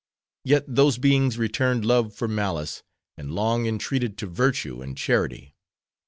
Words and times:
Yet 0.43 0.63
those 0.67 0.97
beings 0.97 1.37
returned 1.37 1.85
love 1.85 2.11
for 2.15 2.27
malice, 2.27 2.81
and 3.19 3.29
long 3.35 3.67
entreated 3.67 4.17
to 4.17 4.25
virtue 4.25 4.81
and 4.81 4.97
charity. 4.97 5.53